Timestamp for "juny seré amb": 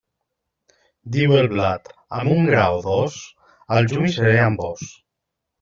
3.93-4.65